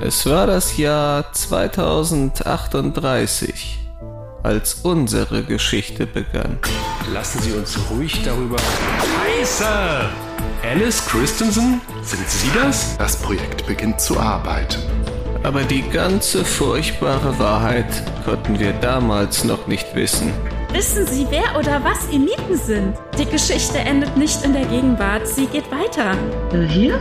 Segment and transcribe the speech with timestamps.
[0.00, 3.80] Es war das Jahr 2038,
[4.44, 6.60] als unsere Geschichte begann.
[7.12, 8.58] Lassen Sie uns ruhig darüber.
[8.60, 9.66] Scheiße!
[10.62, 11.80] Alice Christensen?
[12.02, 12.96] Sind Sie das?
[12.98, 14.80] Das Projekt beginnt zu arbeiten.
[15.42, 20.32] Aber die ganze furchtbare Wahrheit konnten wir damals noch nicht wissen.
[20.72, 22.94] Wissen Sie, wer oder was Eliten sind?
[23.18, 26.12] Die Geschichte endet nicht in der Gegenwart, sie geht weiter.
[26.52, 27.00] Äh, hier?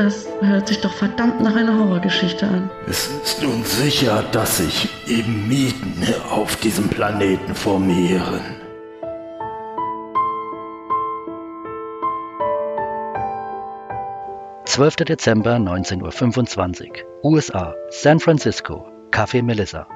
[0.00, 2.70] Das hört sich doch verdammt nach einer Horrorgeschichte an.
[2.86, 8.40] Es ist nun sicher, dass sich Emiten auf diesem Planeten formieren.
[14.66, 19.88] Zwölfter Dezember 1925, USA, San Francisco, Café Melissa.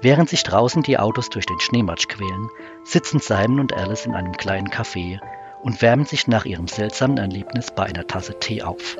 [0.00, 2.48] Während sich draußen die Autos durch den Schneematsch quälen,
[2.82, 5.20] sitzen Simon und Alice in einem kleinen Café
[5.62, 8.96] und wärmen sich nach ihrem seltsamen Erlebnis bei einer Tasse Tee auf.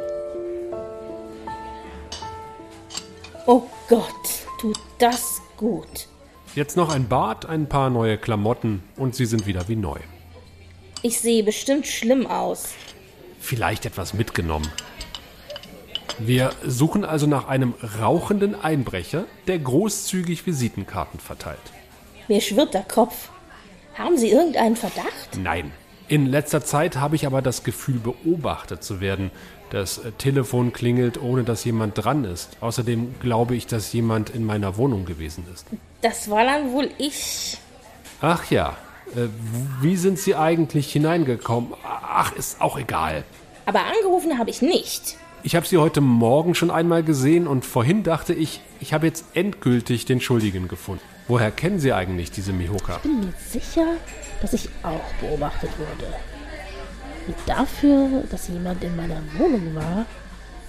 [3.53, 6.07] Oh Gott, tut das gut.
[6.55, 9.99] Jetzt noch ein Bad, ein paar neue Klamotten und Sie sind wieder wie neu.
[11.03, 12.69] Ich sehe bestimmt schlimm aus.
[13.41, 14.71] Vielleicht etwas mitgenommen.
[16.21, 21.59] Wir suchen also nach einem rauchenden Einbrecher, der großzügig Visitenkarten verteilt.
[22.29, 23.31] Mir schwirrt der Kopf.
[23.95, 25.37] Haben Sie irgendeinen Verdacht?
[25.37, 25.73] Nein.
[26.11, 29.31] In letzter Zeit habe ich aber das Gefühl, beobachtet zu werden.
[29.71, 32.57] Das äh, Telefon klingelt, ohne dass jemand dran ist.
[32.61, 35.69] Außerdem glaube ich, dass jemand in meiner Wohnung gewesen ist.
[36.03, 37.59] Das war dann wohl ich.
[38.21, 38.77] Ach ja.
[39.15, 39.29] Äh,
[39.83, 41.75] wie sind Sie eigentlich hineingekommen?
[41.85, 43.23] Ach, ist auch egal.
[43.65, 45.17] Aber angerufen habe ich nicht.
[45.43, 49.25] Ich habe Sie heute Morgen schon einmal gesehen und vorhin dachte ich, ich habe jetzt
[49.33, 51.03] endgültig den Schuldigen gefunden.
[51.29, 52.97] Woher kennen Sie eigentlich diese Mihoka?
[52.97, 53.87] Ich bin mir sicher,
[54.43, 56.13] dass ich auch beobachtet wurde.
[57.27, 60.05] Und dafür, dass jemand in meiner Wohnung war,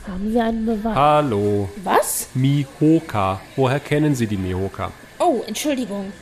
[0.07, 0.95] haben wir einen Beweis.
[0.95, 1.69] Hallo.
[1.83, 2.29] Was?
[2.33, 3.41] Mihoka.
[3.57, 4.91] Woher kennen Sie die Mihoka?
[5.19, 6.13] Oh, Entschuldigung.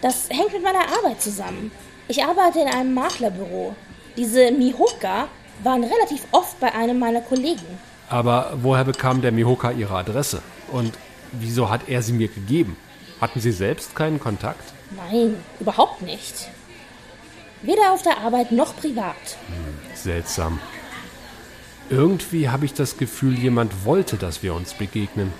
[0.00, 1.72] Das hängt mit meiner Arbeit zusammen.
[2.06, 3.74] Ich arbeite in einem Maklerbüro.
[4.16, 5.28] Diese Mihoka
[5.62, 7.66] waren relativ oft bei einem meiner Kollegen.
[8.08, 10.42] Aber woher bekam der Mihoka Ihre Adresse?
[10.72, 10.94] Und
[11.32, 12.76] wieso hat er sie mir gegeben?
[13.20, 14.72] Hatten Sie selbst keinen Kontakt?
[14.96, 16.48] Nein, überhaupt nicht.
[17.62, 19.14] Weder auf der Arbeit noch privat.
[19.94, 20.58] Seltsam.
[21.90, 25.32] Irgendwie habe ich das Gefühl, jemand wollte, dass wir uns begegnen.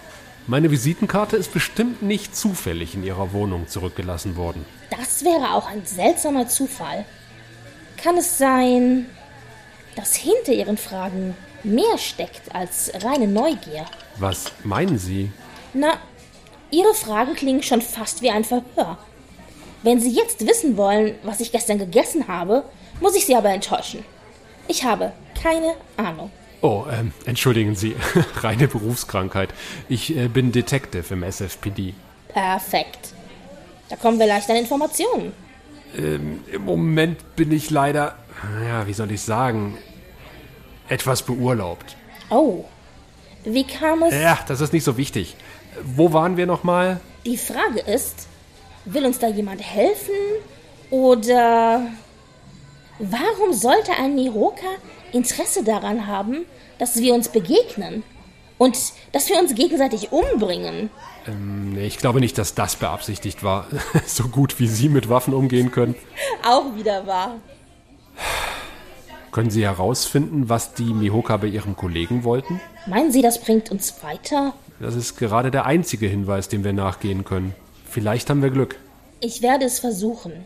[0.46, 4.64] Meine Visitenkarte ist bestimmt nicht zufällig in Ihrer Wohnung zurückgelassen worden.
[4.90, 7.04] Das wäre auch ein seltsamer Zufall.
[7.96, 9.06] Kann es sein,
[9.96, 13.86] dass hinter Ihren Fragen mehr steckt als reine Neugier?
[14.18, 15.30] Was meinen Sie?
[15.72, 15.98] Na,
[16.70, 18.98] Ihre Fragen klingen schon fast wie ein Verhör.
[19.82, 22.64] Wenn Sie jetzt wissen wollen, was ich gestern gegessen habe,
[23.00, 24.04] muss ich Sie aber enttäuschen.
[24.68, 25.12] Ich habe
[25.42, 26.30] keine Ahnung.
[26.60, 27.96] Oh, ähm, entschuldigen Sie,
[28.36, 29.48] reine Berufskrankheit.
[29.88, 31.94] Ich äh, bin Detective im SFPD.
[32.28, 33.14] Perfekt.
[33.88, 35.32] Da kommen wir leicht an Informationen.
[35.96, 38.16] Ähm, Im Moment bin ich leider,
[38.66, 39.76] ja, wie soll ich sagen,
[40.88, 41.96] etwas beurlaubt.
[42.30, 42.64] Oh,
[43.44, 44.14] wie kam es?
[44.14, 45.36] Ja, das ist nicht so wichtig.
[45.82, 47.00] Wo waren wir nochmal?
[47.24, 48.28] Die Frage ist,
[48.84, 50.14] will uns da jemand helfen?
[50.90, 51.86] Oder
[52.98, 54.66] warum sollte ein Mihoka
[55.12, 56.44] Interesse daran haben,
[56.78, 58.02] dass wir uns begegnen?
[58.60, 58.76] Und
[59.12, 60.90] dass wir uns gegenseitig umbringen?
[61.26, 63.66] Ähm, nee, ich glaube nicht, dass das beabsichtigt war.
[64.06, 65.94] so gut wie Sie mit Waffen umgehen können.
[66.46, 67.36] Auch wieder wahr.
[69.32, 72.60] Können Sie herausfinden, was die Mihoka bei Ihrem Kollegen wollten?
[72.86, 74.52] Meinen Sie, das bringt uns weiter?
[74.78, 77.54] Das ist gerade der einzige Hinweis, dem wir nachgehen können.
[77.88, 78.76] Vielleicht haben wir Glück.
[79.20, 80.44] Ich werde es versuchen.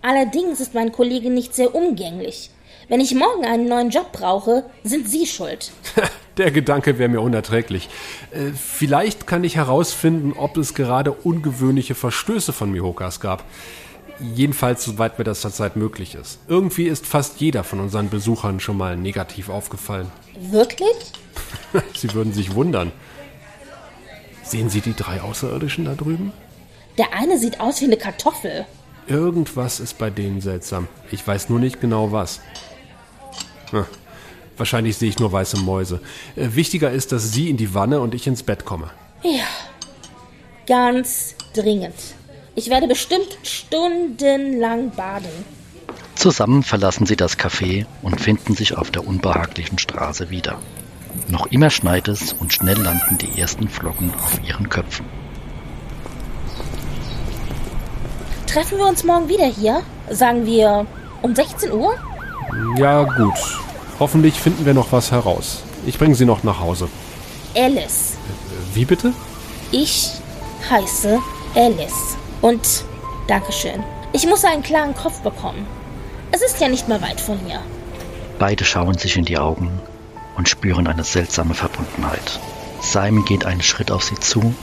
[0.00, 2.48] Allerdings ist mein Kollege nicht sehr umgänglich.
[2.88, 5.72] Wenn ich morgen einen neuen Job brauche, sind Sie schuld.
[6.36, 7.88] Der Gedanke wäre mir unerträglich.
[8.32, 13.44] Äh, vielleicht kann ich herausfinden, ob es gerade ungewöhnliche Verstöße von Mihokas gab.
[14.20, 16.38] Jedenfalls, soweit mir das zurzeit möglich ist.
[16.48, 20.10] Irgendwie ist fast jeder von unseren Besuchern schon mal negativ aufgefallen.
[20.38, 21.12] Wirklich?
[21.96, 22.92] Sie würden sich wundern.
[24.42, 26.32] Sehen Sie die drei Außerirdischen da drüben?
[26.98, 28.66] Der eine sieht aus wie eine Kartoffel.
[29.06, 30.86] Irgendwas ist bei denen seltsam.
[31.10, 32.40] Ich weiß nur nicht genau was.
[33.70, 33.84] Hm.
[34.56, 36.00] Wahrscheinlich sehe ich nur weiße Mäuse.
[36.36, 38.90] Äh, wichtiger ist, dass Sie in die Wanne und ich ins Bett komme.
[39.22, 39.46] Ja,
[40.66, 41.94] ganz dringend.
[42.54, 45.44] Ich werde bestimmt stundenlang baden.
[46.14, 50.60] Zusammen verlassen sie das Café und finden sich auf der unbehaglichen Straße wieder.
[51.28, 55.06] Noch immer schneit es und schnell landen die ersten Flocken auf ihren Köpfen.
[58.46, 59.82] Treffen wir uns morgen wieder hier?
[60.10, 60.86] Sagen wir
[61.22, 61.94] um 16 Uhr?
[62.78, 63.34] Ja, gut.
[64.00, 65.62] Hoffentlich finden wir noch was heraus.
[65.86, 66.88] Ich bringe Sie noch nach Hause.
[67.54, 68.14] Alice.
[68.72, 69.12] Wie bitte?
[69.70, 70.10] Ich
[70.68, 71.20] heiße
[71.54, 72.16] Alice.
[72.40, 72.84] Und
[73.28, 73.82] Dankeschön.
[74.12, 75.66] Ich muss einen klaren Kopf bekommen.
[76.32, 77.60] Es ist ja nicht mehr weit von hier.
[78.38, 79.80] Beide schauen sich in die Augen
[80.36, 82.40] und spüren eine seltsame Verbundenheit.
[82.80, 84.54] Simon geht einen Schritt auf sie zu.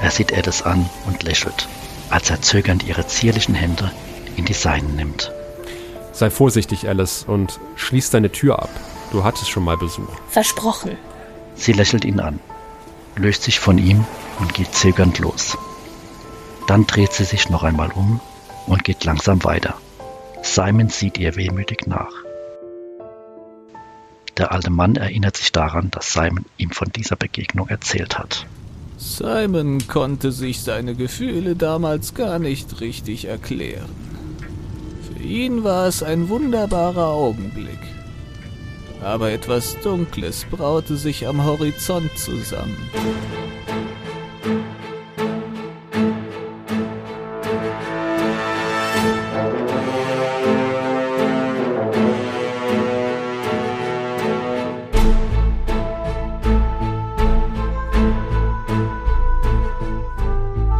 [0.00, 1.68] Er sieht Alice an und lächelt,
[2.10, 3.92] als er zögernd ihre zierlichen Hände
[4.36, 5.32] in die seinen nimmt.
[6.18, 8.70] Sei vorsichtig, Alice, und schließ deine Tür ab.
[9.12, 10.08] Du hattest schon mal Besuch.
[10.28, 10.96] Versprochen.
[11.54, 12.40] Sie lächelt ihn an,
[13.14, 14.04] löst sich von ihm
[14.40, 15.56] und geht zögernd los.
[16.66, 18.20] Dann dreht sie sich noch einmal um
[18.66, 19.74] und geht langsam weiter.
[20.42, 22.12] Simon sieht ihr wehmütig nach.
[24.38, 28.44] Der alte Mann erinnert sich daran, dass Simon ihm von dieser Begegnung erzählt hat.
[28.96, 34.17] Simon konnte sich seine Gefühle damals gar nicht richtig erklären.
[35.28, 37.78] Ihn war es ein wunderbarer Augenblick.
[39.02, 42.78] Aber etwas Dunkles braute sich am Horizont zusammen.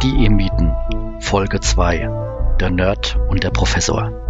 [0.01, 0.73] Die Emiten,
[1.21, 2.57] Folge 2.
[2.59, 4.28] Der Nerd und der Professor.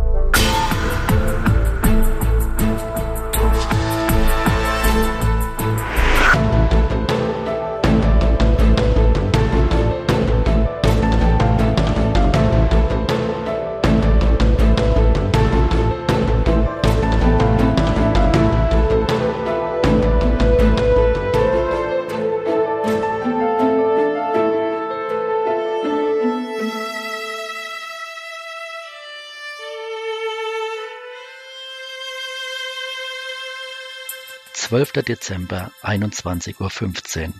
[34.69, 37.33] Zwölfter Dezember, 21.15 Uhr.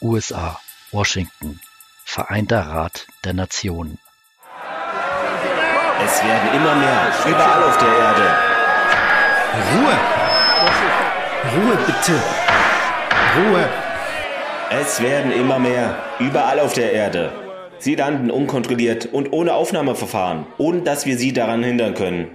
[0.00, 0.60] USA,
[0.92, 1.58] Washington.
[2.04, 3.98] Vereinter Rat der Nationen.
[6.04, 8.36] Es werden immer mehr, überall auf der Erde.
[9.72, 9.96] Ruhe!
[11.56, 12.22] Ruhe bitte!
[13.36, 13.68] Ruhe!
[14.70, 17.32] Es werden immer mehr, überall auf der Erde.
[17.80, 22.28] Sie landen unkontrolliert und ohne Aufnahmeverfahren, ohne dass wir sie daran hindern können.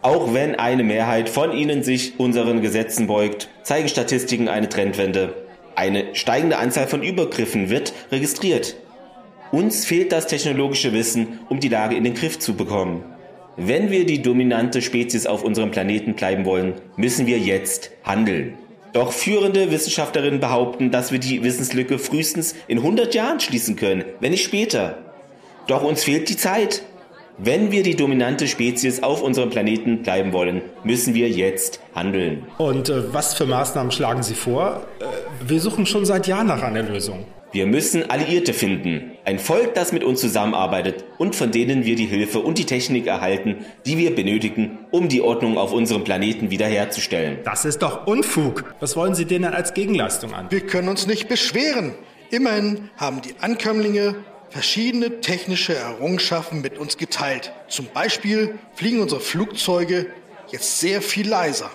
[0.00, 5.34] Auch wenn eine Mehrheit von ihnen sich unseren Gesetzen beugt, zeigen Statistiken eine Trendwende.
[5.74, 8.76] Eine steigende Anzahl von Übergriffen wird registriert.
[9.50, 13.04] Uns fehlt das technologische Wissen, um die Lage in den Griff zu bekommen.
[13.56, 18.54] Wenn wir die dominante Spezies auf unserem Planeten bleiben wollen, müssen wir jetzt handeln.
[18.92, 24.30] Doch führende Wissenschaftlerinnen behaupten, dass wir die Wissenslücke frühestens in 100 Jahren schließen können, wenn
[24.30, 24.98] nicht später.
[25.66, 26.82] Doch uns fehlt die Zeit.
[27.36, 32.46] Wenn wir die dominante Spezies auf unserem Planeten bleiben wollen, müssen wir jetzt handeln.
[32.58, 34.86] Und äh, was für Maßnahmen schlagen Sie vor?
[35.00, 35.04] Äh,
[35.48, 37.26] wir suchen schon seit Jahren nach einer Lösung.
[37.50, 39.12] Wir müssen Alliierte finden.
[39.24, 43.08] Ein Volk, das mit uns zusammenarbeitet und von denen wir die Hilfe und die Technik
[43.08, 47.38] erhalten, die wir benötigen, um die Ordnung auf unserem Planeten wiederherzustellen.
[47.44, 48.74] Das ist doch Unfug.
[48.78, 50.46] Was wollen Sie denen als Gegenleistung an?
[50.50, 51.94] Wir können uns nicht beschweren.
[52.30, 54.14] Immerhin haben die Ankömmlinge
[54.54, 57.52] verschiedene technische Errungenschaften mit uns geteilt.
[57.66, 60.06] Zum Beispiel fliegen unsere Flugzeuge
[60.52, 61.70] jetzt sehr viel leiser.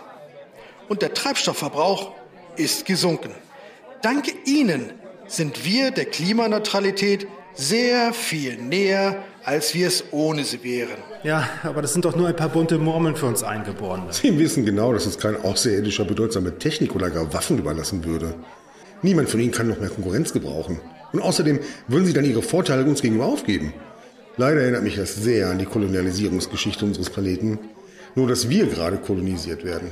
[0.87, 2.13] Und der Treibstoffverbrauch
[2.55, 3.31] ist gesunken.
[4.01, 4.93] Dank Ihnen
[5.27, 10.95] sind wir der Klimaneutralität sehr viel näher, als wir es ohne sie wären.
[11.23, 14.05] Ja, aber das sind doch nur ein paar bunte Murmeln für uns Eingeborene.
[14.13, 18.35] Sie wissen genau, dass uns kein Außerirdischer bedeutsame Technik oder gar Waffen überlassen würde.
[19.01, 20.79] Niemand von ihnen kann noch mehr Konkurrenz gebrauchen.
[21.11, 23.73] Und außerdem würden sie dann ihre Vorteile uns gegenüber aufgeben.
[24.37, 27.59] Leider erinnert mich das sehr an die Kolonialisierungsgeschichte unseres Planeten.
[28.15, 29.91] Nur, dass wir gerade kolonisiert werden.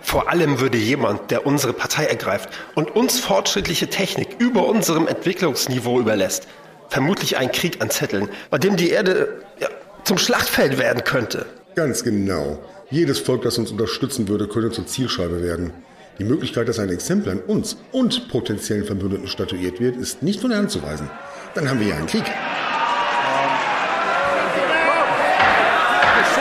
[0.00, 6.00] Vor allem würde jemand, der unsere Partei ergreift und uns fortschrittliche Technik über unserem Entwicklungsniveau
[6.00, 6.48] überlässt,
[6.88, 9.68] vermutlich einen Krieg anzetteln, bei dem die Erde ja,
[10.04, 11.46] zum Schlachtfeld werden könnte.
[11.74, 12.58] Ganz genau.
[12.90, 15.72] Jedes Volk, das uns unterstützen würde, könnte zur Zielscheibe werden.
[16.20, 20.50] Die Möglichkeit, dass ein Exempel an uns und potenziellen Verbündeten statuiert wird, ist nicht von
[20.50, 21.08] der Hand zu weisen.
[21.54, 22.24] Dann haben wir ja einen Krieg.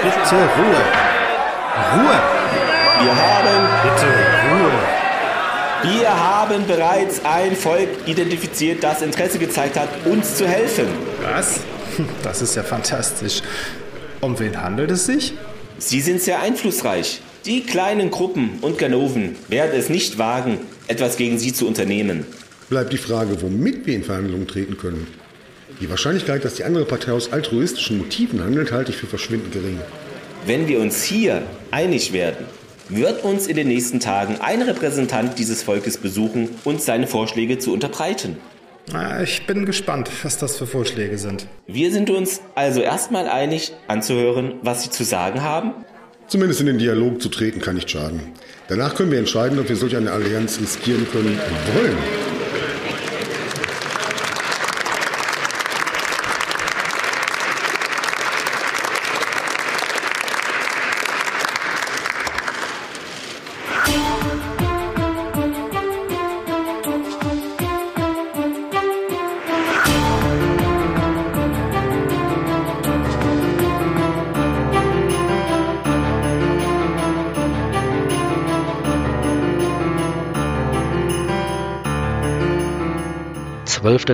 [0.03, 0.81] Bitte Ruhe.
[1.93, 2.21] Ruhe.
[3.01, 3.69] Wir haben.
[3.83, 4.05] Bitte
[4.51, 5.93] Ruhe.
[5.95, 10.87] Wir haben bereits ein Volk identifiziert, das Interesse gezeigt hat, uns zu helfen.
[11.21, 11.61] Was?
[12.21, 13.41] Das ist ja fantastisch.
[14.19, 15.35] Um wen handelt es sich?
[15.77, 17.21] Sie sind sehr einflussreich.
[17.45, 22.25] Die kleinen Gruppen und Ganoven werden es nicht wagen, etwas gegen sie zu unternehmen.
[22.69, 25.07] Bleibt die Frage, womit wir in Verhandlungen treten können.
[25.79, 29.79] Die Wahrscheinlichkeit, dass die andere Partei aus altruistischen Motiven handelt, halte ich für verschwindend gering.
[30.45, 32.45] Wenn wir uns hier einig werden,
[32.89, 37.71] wird uns in den nächsten Tagen ein Repräsentant dieses Volkes besuchen und seine Vorschläge zu
[37.71, 38.37] unterbreiten.
[39.23, 41.45] Ich bin gespannt, was das für Vorschläge sind.
[41.67, 45.73] Wir sind uns also erstmal einig, anzuhören, was Sie zu sagen haben.
[46.29, 48.19] Zumindest in den Dialog zu treten kann nicht schaden.
[48.67, 52.28] Danach können wir entscheiden, ob wir solch eine Allianz riskieren können und wollen.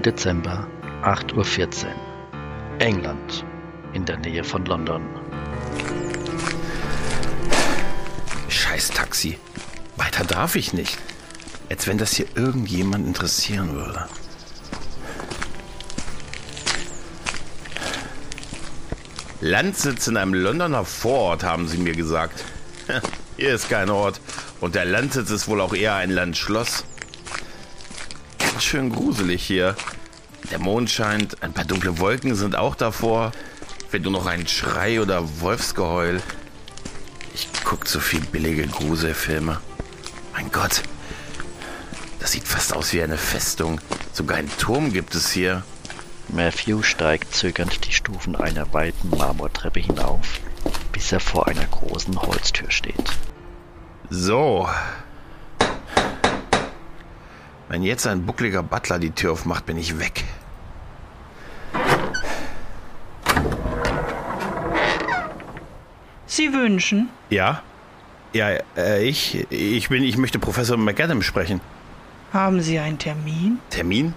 [0.02, 0.68] Dezember,
[1.04, 1.92] 8.14 Uhr.
[2.80, 3.46] England,
[3.94, 5.02] in der Nähe von London.
[8.50, 9.38] Scheiß Taxi.
[9.96, 10.98] Weiter darf ich nicht.
[11.70, 14.08] Als wenn das hier irgendjemand interessieren würde.
[19.42, 22.44] Landsitz in einem Londoner Vorort, haben sie mir gesagt.
[23.38, 24.20] Hier ist kein Ort.
[24.60, 26.84] Und der Landsitz ist wohl auch eher ein Landschloss.
[28.66, 29.76] Schön gruselig hier.
[30.50, 33.32] Der Mond scheint, ein paar dunkle Wolken sind auch davor.
[33.92, 36.20] Wenn nur noch ein Schrei oder Wolfsgeheul.
[37.36, 39.62] Ich guck zu viel billige Gruselfilme.
[40.34, 40.82] Mein Gott.
[42.20, 43.80] Das sieht fast aus wie eine Festung.
[44.12, 45.64] Sogar einen Turm gibt es hier.
[46.30, 50.40] Matthew steigt zögernd die Stufen einer weiten Marmortreppe hinauf,
[50.92, 53.12] bis er vor einer großen Holztür steht.
[54.10, 54.68] So.
[57.76, 60.24] Wenn jetzt ein buckliger Butler die Tür aufmacht, bin ich weg.
[66.26, 67.10] Sie wünschen?
[67.30, 67.62] Ja?
[68.32, 71.60] Ja, äh, ich, ich bin, ich möchte Professor McAdam sprechen.
[72.32, 73.60] Haben Sie einen Termin?
[73.72, 74.14] Termin?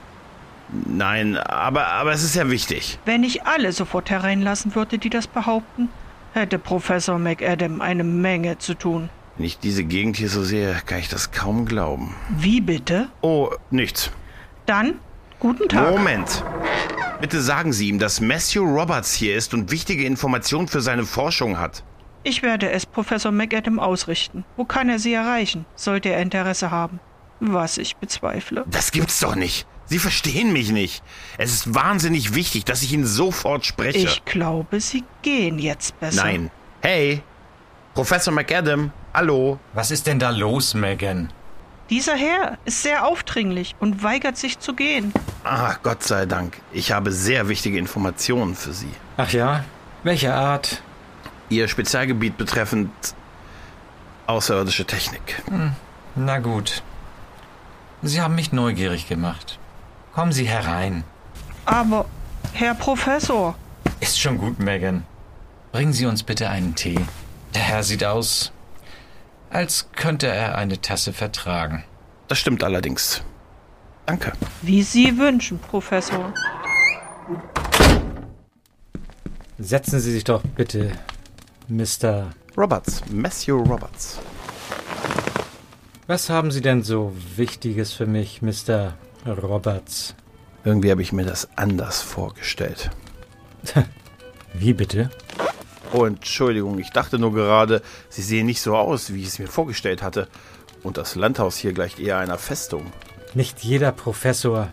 [0.87, 3.01] Nein, aber, aber es ist ja wichtig.
[3.07, 5.89] Wenn ich alle sofort hereinlassen würde, die das behaupten,
[6.33, 9.11] hätte Professor McAdam eine Menge zu tun.
[9.39, 12.13] Wenn ich diese Gegend hier so sehe, kann ich das kaum glauben.
[12.29, 13.09] Wie bitte?
[13.21, 14.11] Oh, nichts.
[14.67, 14.99] Dann,
[15.39, 15.93] guten Tag.
[15.93, 16.45] Moment.
[17.21, 21.57] Bitte sagen Sie ihm, dass Matthew Roberts hier ist und wichtige Informationen für seine Forschung
[21.57, 21.85] hat.
[22.25, 24.45] Ich werde es Professor McAdam ausrichten.
[24.57, 26.99] Wo kann er Sie erreichen, sollte er Interesse haben?
[27.39, 28.65] Was ich bezweifle.
[28.69, 29.69] Das gibt's doch nicht.
[29.87, 31.05] Sie verstehen mich nicht.
[31.39, 33.99] Es ist wahnsinnig wichtig, dass ich ihn sofort spreche.
[33.99, 36.25] Ich glaube, Sie gehen jetzt besser.
[36.25, 36.51] Nein.
[36.83, 37.23] Hey,
[37.99, 39.59] Professor McAdam, hallo.
[39.75, 41.33] Was ist denn da los, Megan?
[41.91, 45.13] Dieser Herr ist sehr aufdringlich und weigert sich zu gehen.
[45.43, 46.61] Ah, Gott sei Dank.
[46.73, 48.93] Ich habe sehr wichtige Informationen für Sie.
[49.17, 49.65] Ach ja?
[50.05, 50.81] Welche Art?
[51.49, 52.93] Ihr Spezialgebiet betreffend
[54.29, 55.43] außerirdische Technik.
[55.49, 55.73] Hm,
[56.15, 56.85] na gut.
[58.03, 59.59] Sie haben mich neugierig gemacht.
[60.15, 61.03] Kommen Sie herein.
[61.65, 62.05] Aber,
[62.53, 63.57] Herr Professor.
[63.99, 65.03] Ist schon gut, Megan.
[65.73, 67.01] Bringen Sie uns bitte einen Tee.
[67.55, 68.53] Der Herr sieht aus,
[69.51, 71.85] als könnte er eine Tasse vertragen.
[72.29, 73.23] Das stimmt allerdings.
[74.07, 74.33] Danke.
[74.63, 76.33] Wie Sie wünschen, Professor.
[79.59, 80.93] Setzen Sie sich doch bitte,
[81.69, 82.31] Mr.
[82.57, 84.19] Roberts, Matthew Roberts.
[86.07, 88.95] Was haben Sie denn so Wichtiges für mich, Mr.
[89.27, 90.15] Roberts?
[90.65, 92.91] Irgendwie habe ich mir das anders vorgestellt.
[94.55, 95.11] Wie bitte?
[95.93, 99.49] Oh, Entschuldigung, ich dachte nur gerade, Sie sehen nicht so aus, wie ich es mir
[99.49, 100.29] vorgestellt hatte.
[100.83, 102.93] Und das Landhaus hier gleicht eher einer Festung.
[103.35, 104.71] Nicht jeder Professor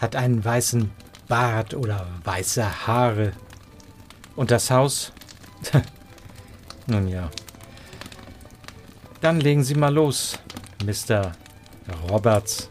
[0.00, 0.90] hat einen weißen
[1.28, 3.32] Bart oder weiße Haare.
[4.34, 5.12] Und das Haus?
[6.86, 7.30] Nun ja.
[9.20, 10.38] Dann legen Sie mal los,
[10.84, 11.32] Mr.
[12.10, 12.68] Roberts.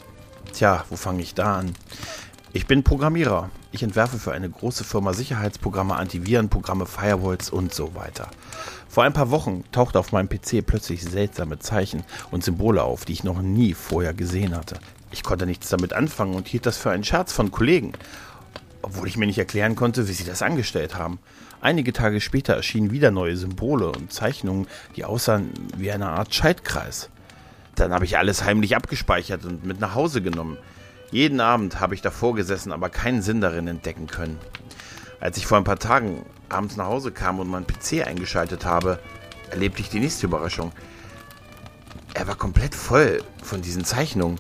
[0.54, 1.74] Tja, wo fange ich da an?
[2.52, 3.50] Ich bin Programmierer.
[3.74, 8.30] Ich entwerfe für eine große Firma Sicherheitsprogramme, Antivirenprogramme, Firewalls und so weiter.
[8.88, 13.14] Vor ein paar Wochen tauchte auf meinem PC plötzlich seltsame Zeichen und Symbole auf, die
[13.14, 14.78] ich noch nie vorher gesehen hatte.
[15.10, 17.94] Ich konnte nichts damit anfangen und hielt das für einen Scherz von Kollegen,
[18.84, 21.18] obwohl ich mir nicht erklären konnte, wie sie das angestellt haben.
[21.60, 27.10] Einige Tage später erschienen wieder neue Symbole und Zeichnungen, die aussahen wie eine Art Schaltkreis.
[27.74, 30.60] Dann habe ich alles heimlich abgespeichert und mit nach Hause genommen.
[31.14, 34.40] Jeden Abend habe ich davor gesessen, aber keinen Sinn darin entdecken können.
[35.20, 38.98] Als ich vor ein paar Tagen abends nach Hause kam und meinen PC eingeschaltet habe,
[39.52, 40.72] erlebte ich die nächste Überraschung.
[42.16, 44.40] Er war komplett voll von diesen Zeichnungen.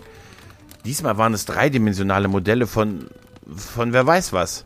[0.84, 3.08] Diesmal waren es dreidimensionale Modelle von.
[3.56, 4.66] von wer weiß was.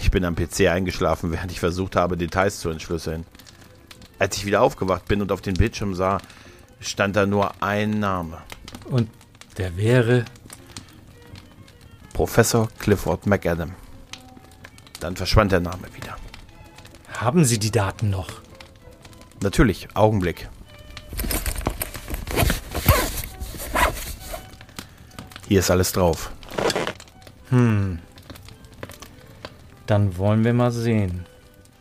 [0.00, 3.24] Ich bin am PC eingeschlafen, während ich versucht habe, Details zu entschlüsseln.
[4.18, 6.18] Als ich wieder aufgewacht bin und auf den Bildschirm sah,
[6.80, 8.38] stand da nur ein Name.
[8.90, 9.08] Und
[9.58, 10.24] der wäre
[12.12, 13.72] Professor Clifford McAdam.
[15.00, 16.16] Dann verschwand der Name wieder.
[17.18, 18.28] Haben Sie die Daten noch?
[19.40, 20.48] Natürlich, Augenblick.
[25.48, 26.32] Hier ist alles drauf.
[27.50, 27.98] Hm.
[29.86, 31.26] Dann wollen wir mal sehen.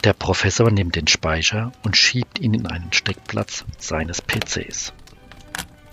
[0.03, 4.93] Der Professor nimmt den Speicher und schiebt ihn in einen Steckplatz seines PCs.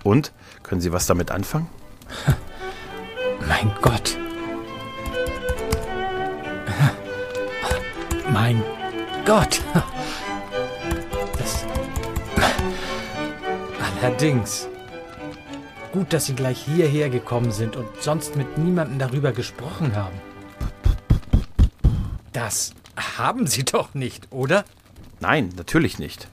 [0.02, 0.33] Und?
[0.62, 1.68] Können Sie was damit anfangen?
[3.49, 4.16] Mein Gott.
[8.49, 8.62] Mein
[9.26, 9.61] Gott.
[11.37, 11.67] Das.
[14.00, 14.69] Allerdings.
[15.93, 20.19] Gut, dass Sie gleich hierher gekommen sind und sonst mit niemandem darüber gesprochen haben.
[22.33, 22.73] Das
[23.19, 24.64] haben Sie doch nicht, oder?
[25.21, 26.26] Nein, natürlich nicht.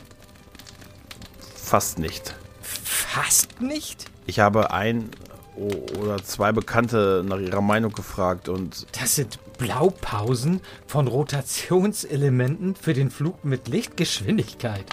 [1.54, 2.34] Fast nicht.
[2.62, 4.06] Fast nicht?
[4.26, 5.10] Ich habe ein
[5.56, 8.88] oder zwei Bekannte nach ihrer Meinung gefragt und.
[9.00, 14.86] Das sind Blaupausen von Rotationselementen für den Flug mit Lichtgeschwindigkeit.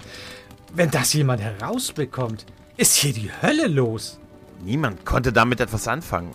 [0.75, 4.19] Wenn das jemand herausbekommt, ist hier die Hölle los.
[4.65, 6.31] Niemand konnte damit etwas anfangen.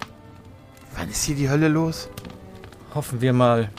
[0.95, 2.09] Wann ist hier die Hölle los?
[2.93, 3.69] Hoffen wir mal,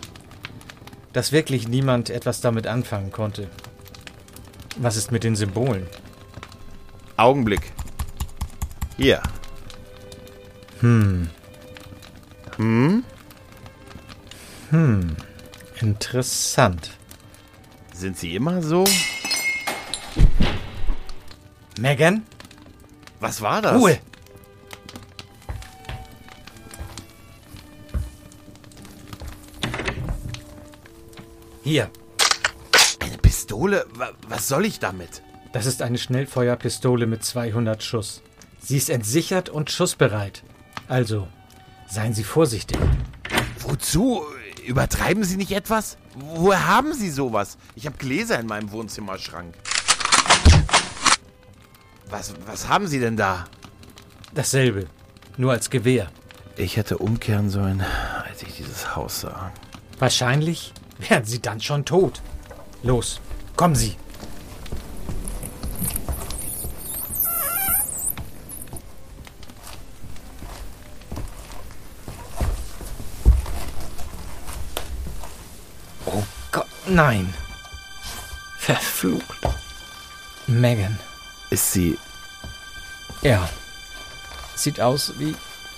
[1.12, 3.48] dass wirklich niemand etwas damit anfangen konnte.
[4.78, 5.86] Was ist mit den Symbolen?
[7.16, 7.72] Augenblick.
[8.96, 9.22] Hier.
[10.80, 11.28] Hm.
[12.56, 13.04] Hm?
[14.70, 15.16] Hm.
[15.80, 16.90] Interessant.
[17.92, 18.84] Sind Sie immer so?
[21.80, 22.24] Megan?
[23.20, 23.80] Was war das?
[23.80, 23.98] Ruhe!
[31.64, 31.90] Hier.
[33.00, 33.84] Eine Pistole?
[34.28, 35.22] Was soll ich damit?
[35.52, 38.22] Das ist eine Schnellfeuerpistole mit 200 Schuss.
[38.60, 40.44] Sie ist entsichert und schussbereit.
[40.88, 41.28] Also,
[41.86, 42.78] seien Sie vorsichtig.
[43.60, 44.22] Wozu?
[44.66, 45.96] Übertreiben Sie nicht etwas?
[46.14, 47.56] Woher haben Sie sowas?
[47.74, 49.54] Ich habe Gläser in meinem Wohnzimmerschrank.
[52.10, 53.46] Was, was haben Sie denn da?
[54.34, 54.86] Dasselbe,
[55.36, 56.08] nur als Gewehr.
[56.56, 57.84] Ich hätte umkehren sollen,
[58.28, 59.52] als ich dieses Haus sah.
[59.98, 62.20] Wahrscheinlich wären Sie dann schon tot.
[62.82, 63.20] Los,
[63.56, 63.96] kommen Sie.
[76.06, 76.66] Oh Gott,
[76.98, 77.32] nein.
[78.58, 79.40] Verflucht.
[80.48, 80.98] Megan.
[81.48, 81.96] Ist sie.
[83.22, 83.48] Ja.
[84.56, 85.36] Sieht aus wie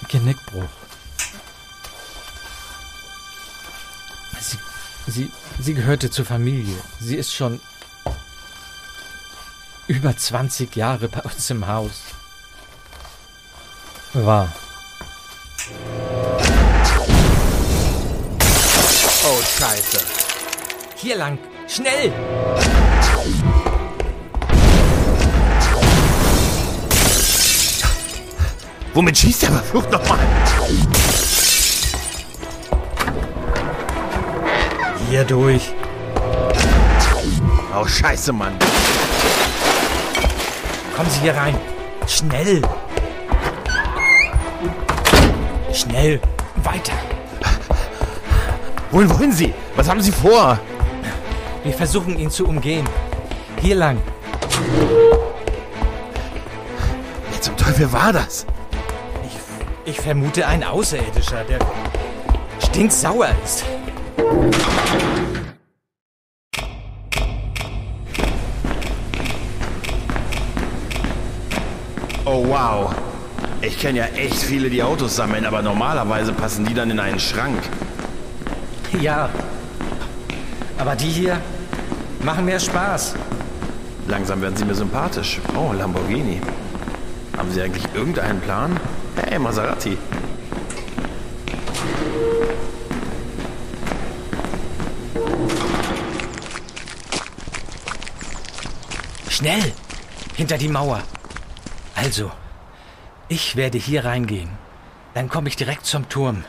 [0.09, 0.72] Genickbruch.
[4.40, 4.59] Sie,
[5.06, 6.78] sie, sie gehörte zur Familie.
[7.00, 7.61] Sie ist schon
[9.88, 12.00] über 20 Jahre bei uns im Haus.
[14.14, 14.50] War.
[19.22, 20.29] Oh, Scheiße.
[21.02, 21.38] Hier lang.
[21.66, 22.12] Schnell!
[28.92, 30.18] Womit schießt der verflucht nochmal?
[35.08, 35.72] Hier durch.
[37.74, 38.52] Oh, Scheiße, Mann.
[40.94, 41.56] Kommen Sie hier rein.
[42.06, 42.60] Schnell.
[45.72, 46.20] Schnell.
[46.56, 46.92] Weiter.
[48.90, 49.54] Wohin wollen Sie?
[49.76, 50.58] Was haben Sie vor?
[51.62, 52.88] Wir versuchen ihn zu umgehen.
[53.61, 53.99] Hier lang.
[57.31, 58.46] Wer zum Teufel war das?
[59.27, 61.59] Ich, ich vermute ein Außerirdischer, der
[62.64, 63.64] stinksauer ist.
[72.25, 72.94] Oh, wow.
[73.61, 77.20] Ich kenne ja echt viele, die Autos sammeln, aber normalerweise passen die dann in einen
[77.20, 77.59] Schrank.
[78.99, 79.29] Ja.
[80.80, 81.38] Aber die hier
[82.24, 83.14] machen mehr Spaß.
[84.08, 85.38] Langsam werden sie mir sympathisch.
[85.54, 86.40] Oh, Lamborghini.
[87.36, 88.80] Haben Sie eigentlich irgendeinen Plan?
[89.16, 89.98] Hey, Maserati.
[99.28, 99.72] Schnell!
[100.34, 101.02] Hinter die Mauer.
[101.94, 102.30] Also,
[103.28, 104.48] ich werde hier reingehen.
[105.12, 106.44] Dann komme ich direkt zum Turm.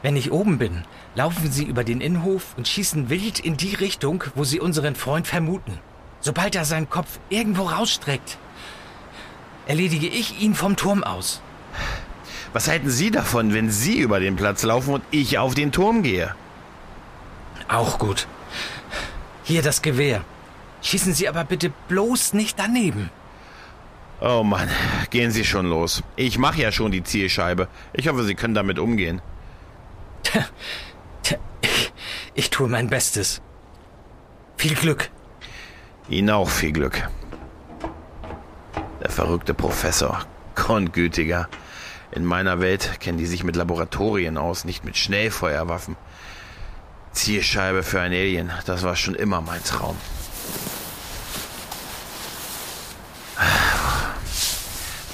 [0.00, 4.24] Wenn ich oben bin, laufen Sie über den Innenhof und schießen wild in die Richtung,
[4.34, 5.78] wo Sie unseren Freund vermuten.
[6.20, 8.38] Sobald er seinen Kopf irgendwo rausstreckt,
[9.66, 11.40] erledige ich ihn vom Turm aus.
[12.52, 16.02] Was halten Sie davon, wenn Sie über den Platz laufen und ich auf den Turm
[16.02, 16.34] gehe?
[17.68, 18.26] Auch gut.
[19.42, 20.24] Hier das Gewehr.
[20.82, 23.10] Schießen Sie aber bitte bloß nicht daneben.
[24.20, 24.68] Oh Mann,
[25.10, 26.02] gehen Sie schon los.
[26.16, 27.68] Ich mache ja schon die Zielscheibe.
[27.92, 29.20] Ich hoffe, Sie können damit umgehen.
[32.36, 33.40] Ich tue mein Bestes.
[34.56, 35.10] Viel Glück.
[36.08, 37.08] Ihnen auch viel Glück.
[39.00, 40.26] Der verrückte Professor.
[40.56, 41.48] Grundgütiger.
[42.10, 45.96] In meiner Welt kennen die sich mit Laboratorien aus, nicht mit Schnellfeuerwaffen.
[47.12, 49.96] Zielscheibe für ein Alien, das war schon immer mein Traum.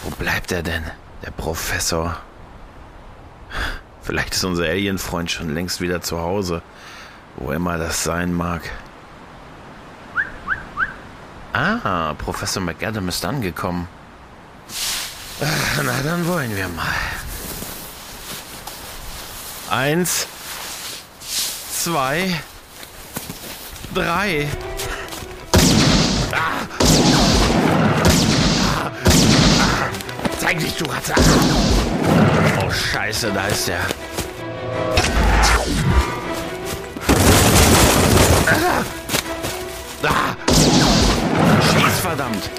[0.02, 0.84] Wo bleibt er denn,
[1.24, 2.16] der Professor?
[4.02, 6.62] Vielleicht ist unser Alienfreund schon längst wieder zu Hause,
[7.36, 8.62] wo immer das sein mag.
[11.52, 13.88] Ah, Professor McAdam ist angekommen.
[15.82, 16.86] Na, dann wollen wir mal.
[19.70, 20.26] Eins,
[21.72, 22.40] zwei,
[23.94, 24.48] drei.
[26.32, 26.66] Ah.
[28.82, 29.88] Ah.
[30.38, 31.14] Zeig dich, du Ratte.
[32.62, 34.09] Oh, Scheiße, da ist er.
[41.62, 42.50] Schieß, verdammt.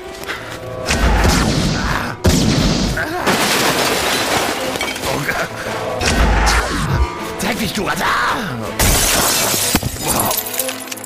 [5.06, 5.20] Oh.
[7.40, 8.04] Zeig dich, du Ratte.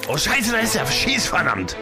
[0.07, 0.85] Oh, Scheiße, da ist er.
[0.85, 1.75] Schieß, verdammt.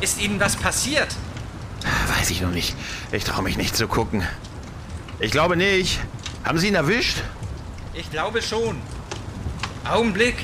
[0.00, 1.08] Ist Ihnen was passiert?
[2.24, 2.74] Weiß ich noch nicht.
[3.12, 4.22] Ich traue mich nicht zu gucken.
[5.20, 6.00] Ich glaube nicht.
[6.42, 7.18] Haben Sie ihn erwischt?
[7.92, 8.80] Ich glaube schon.
[9.84, 10.36] Augenblick.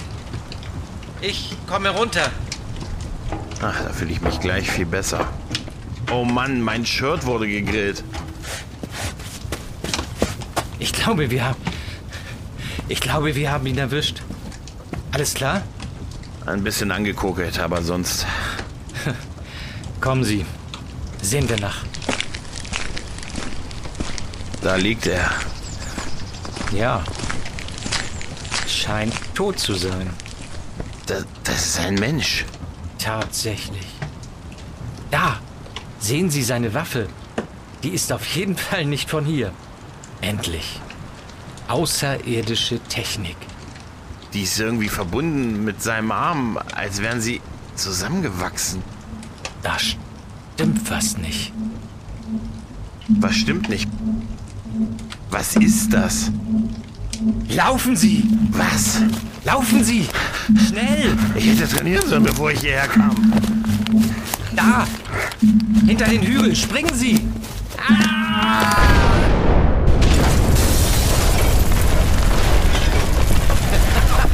[1.22, 2.30] Ich komme runter.
[3.62, 5.26] Ach, da fühle ich mich gleich viel besser.
[6.12, 8.04] Oh Mann, mein Shirt wurde gegrillt.
[10.78, 11.62] Ich glaube, wir haben.
[12.88, 14.20] Ich glaube, wir haben ihn erwischt.
[15.12, 15.62] Alles klar?
[16.44, 18.26] Ein bisschen angekokelt, aber sonst.
[20.02, 20.44] Kommen Sie.
[21.22, 21.84] Sehen wir nach.
[24.62, 25.30] Da liegt er.
[26.72, 27.02] Ja.
[28.66, 30.10] Scheint tot zu sein.
[31.06, 32.44] Das, das ist ein Mensch.
[32.98, 33.86] Tatsächlich.
[35.10, 35.38] Da!
[35.98, 37.08] Sehen Sie seine Waffe.
[37.82, 39.52] Die ist auf jeden Fall nicht von hier.
[40.22, 40.80] Endlich.
[41.68, 43.36] Außerirdische Technik.
[44.32, 47.40] Die ist irgendwie verbunden mit seinem Arm, als wären sie
[47.74, 48.82] zusammengewachsen.
[49.62, 50.09] Das stimmt
[50.84, 51.52] fast nicht.
[53.08, 53.88] Was stimmt nicht?
[55.30, 56.30] Was ist das?
[57.48, 58.24] Laufen Sie!
[58.50, 59.00] Was?
[59.44, 60.06] Laufen Sie!
[60.68, 61.16] Schnell!
[61.34, 63.32] Ich hätte trainieren sollen, bevor ich hierher kam.
[64.54, 64.86] Da!
[65.86, 66.54] Hinter den Hügel!
[66.54, 67.20] Springen Sie!
[67.78, 68.76] Ah!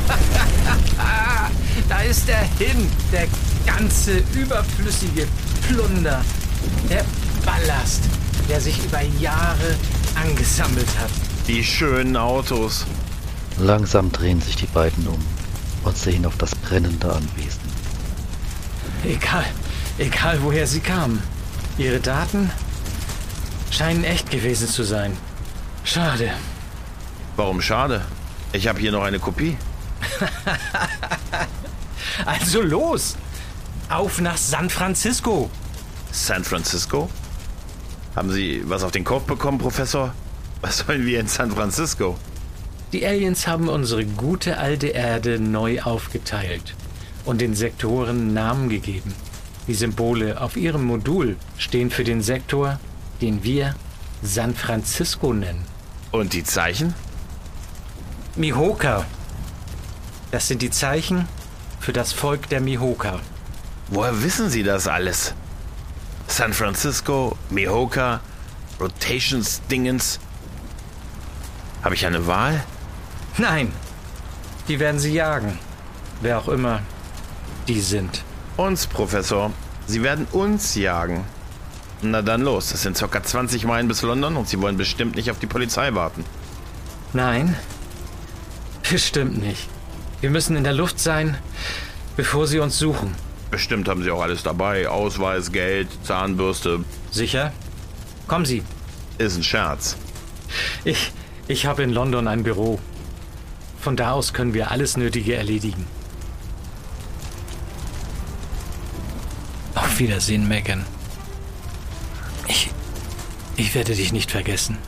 [1.88, 3.28] da ist er hin, der
[3.64, 5.26] ganze überflüssige
[5.68, 6.24] Plunder,
[6.88, 7.05] der
[7.44, 8.02] Ballast,
[8.48, 9.76] der sich über Jahre
[10.14, 11.11] angesammelt hat.
[11.48, 12.87] Die schönen Autos.
[13.59, 15.22] Langsam drehen sich die beiden um
[15.85, 17.61] und sehen auf das brennende Anwesen.
[19.05, 19.44] Egal,
[19.98, 21.22] egal woher sie kamen.
[21.79, 22.50] Ihre Daten
[23.70, 25.16] scheinen echt gewesen zu sein.
[25.85, 26.31] Schade.
[27.35, 28.05] Warum schade?
[28.52, 29.57] Ich habe hier noch eine Kopie.
[32.24, 33.16] also los!
[33.88, 35.49] Auf nach San Francisco!
[36.11, 37.09] San Francisco?
[38.16, 40.12] Haben Sie was auf den Kopf bekommen, Professor?
[40.61, 42.16] Was sollen wir in San Francisco?
[42.92, 46.75] Die Aliens haben unsere gute alte Erde neu aufgeteilt
[47.25, 49.14] und den Sektoren Namen gegeben.
[49.68, 52.81] Die Symbole auf ihrem Modul stehen für den Sektor,
[53.20, 53.77] den wir
[54.20, 55.64] San Francisco nennen.
[56.11, 56.92] Und die Zeichen?
[58.35, 59.05] Mihoka.
[60.33, 61.29] Das sind die Zeichen
[61.79, 63.20] für das Volk der Mihoka.
[63.88, 65.35] Woher wissen Sie das alles?
[66.27, 68.20] San Francisco, Mihoka,
[68.81, 70.18] Rotations Dingens.
[71.83, 72.64] Habe ich eine Wahl?
[73.38, 73.72] Nein.
[74.66, 75.59] Die werden sie jagen.
[76.20, 76.81] Wer auch immer
[77.68, 78.22] die sind.
[78.57, 79.53] Uns, Professor.
[79.87, 81.25] Sie werden uns jagen.
[82.03, 82.70] Na dann los.
[82.70, 83.22] Das sind ca.
[83.22, 86.25] 20 Meilen bis London und Sie wollen bestimmt nicht auf die Polizei warten.
[87.12, 87.57] Nein.
[88.88, 89.68] Bestimmt nicht.
[90.20, 91.37] Wir müssen in der Luft sein,
[92.16, 93.14] bevor sie uns suchen.
[93.50, 94.88] Bestimmt haben Sie auch alles dabei.
[94.88, 96.85] Ausweis, Geld, Zahnbürste.
[97.11, 97.52] Sicher?
[98.26, 98.62] Kommen Sie.
[99.18, 99.96] Ist ein Scherz.
[100.85, 101.12] Ich,
[101.48, 102.78] ich habe in London ein Büro.
[103.80, 105.87] Von da aus können wir alles Nötige erledigen.
[109.74, 110.85] Auf Wiedersehen, Megan.
[112.48, 112.70] Ich,
[113.56, 114.78] ich werde dich nicht vergessen.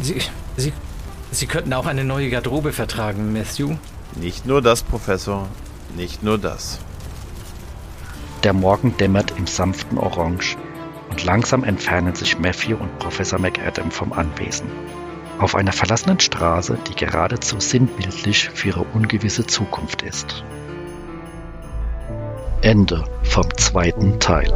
[0.00, 0.20] Sie,
[0.56, 0.72] Sie,
[1.30, 3.76] Sie könnten auch eine neue Garderobe vertragen, Matthew.
[4.14, 5.48] Nicht nur das, Professor.
[5.96, 6.78] Nicht nur das.
[8.46, 10.56] Der Morgen dämmert im sanften Orange
[11.10, 14.68] und langsam entfernen sich Matthew und Professor McAdam vom Anwesen.
[15.40, 20.44] Auf einer verlassenen Straße, die geradezu sinnbildlich für ihre ungewisse Zukunft ist.
[22.62, 24.54] Ende vom zweiten Teil.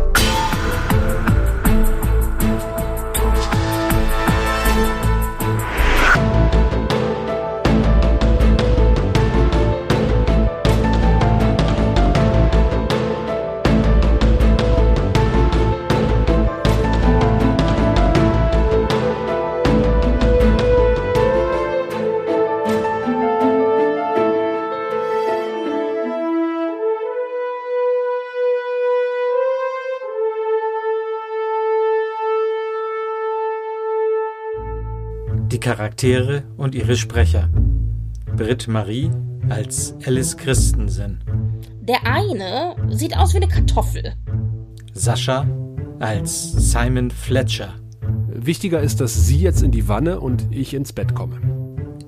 [35.60, 37.50] Die Charaktere und ihre Sprecher.
[38.34, 39.10] Britt Marie
[39.50, 41.22] als Alice Christensen.
[41.82, 44.14] Der eine sieht aus wie eine Kartoffel.
[44.94, 45.46] Sascha
[45.98, 47.74] als Simon Fletcher.
[48.28, 51.38] Wichtiger ist, dass Sie jetzt in die Wanne und ich ins Bett komme.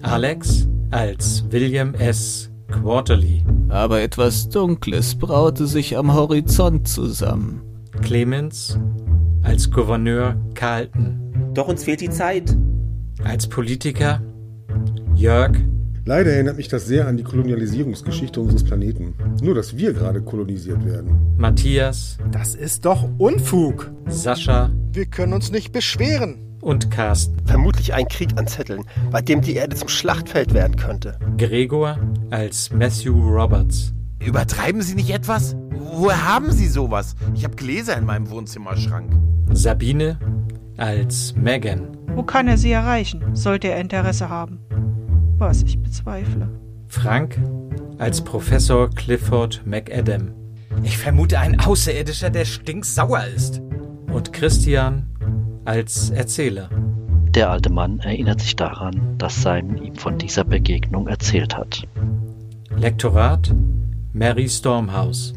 [0.00, 2.50] Alex als William S.
[2.70, 3.44] Quarterly.
[3.68, 7.60] Aber etwas Dunkles braute sich am Horizont zusammen.
[8.00, 8.78] Clemens
[9.42, 11.50] als Gouverneur Carlton.
[11.52, 12.56] Doch uns fehlt die Zeit.
[13.24, 14.20] Als Politiker
[15.14, 15.56] Jörg.
[16.04, 19.14] Leider erinnert mich das sehr an die Kolonialisierungsgeschichte unseres Planeten.
[19.40, 21.35] Nur, dass wir gerade kolonisiert werden.
[21.37, 22.18] Matthias.
[22.32, 23.92] Das ist doch Unfug.
[24.08, 24.70] Sascha.
[24.92, 26.38] Wir können uns nicht beschweren.
[26.61, 27.37] Und Carsten.
[27.46, 31.18] Vermutlich ein Krieg anzetteln, bei dem die Erde zum Schlachtfeld werden könnte.
[31.37, 31.98] Gregor
[32.30, 33.92] als Matthew Roberts.
[34.20, 35.56] Übertreiben Sie nicht etwas?
[35.70, 37.16] Woher haben Sie sowas?
[37.35, 39.12] Ich habe Gläser in meinem Wohnzimmerschrank.
[39.52, 40.18] Sabine
[40.76, 42.01] als Megan.
[42.14, 44.61] Wo kann er sie erreichen, sollte er Interesse haben?
[45.38, 46.48] Was ich bezweifle.
[46.88, 47.40] Frank
[47.98, 50.33] als Professor Clifford McAdam.
[50.83, 53.62] Ich vermute ein Außerirdischer, der stinksauer ist.
[54.12, 55.07] Und Christian
[55.64, 56.68] als Erzähler.
[57.31, 61.88] Der alte Mann erinnert sich daran, dass Simon ihm von dieser Begegnung erzählt hat.
[62.77, 63.55] Lektorat
[64.12, 65.33] Mary Stormhouse.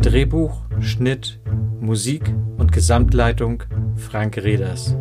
[0.00, 1.38] Drehbuch, Schnitt,
[1.80, 3.62] Musik und Gesamtleitung
[3.94, 4.96] Frank Reders.